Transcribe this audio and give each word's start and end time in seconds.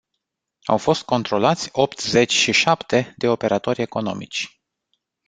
Au 0.63 0.77
fost 0.77 1.03
controlați 1.03 1.69
optzeci 1.71 2.31
și 2.31 2.51
șapte 2.51 3.13
de 3.17 3.27
operatori 3.27 3.81
economici. 3.81 4.61